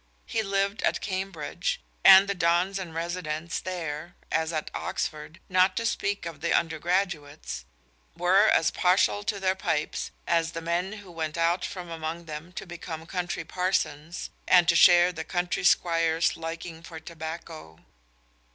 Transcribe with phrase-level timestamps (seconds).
[0.25, 5.85] He lived at Cambridge, and the dons and residents there (as at Oxford), not to
[5.85, 7.65] speak of the undergraduates,
[8.17, 12.51] were as partial to their pipes as the men who went out from among them
[12.53, 17.77] to become country parsons, and to share the country squire's liking for tobacco.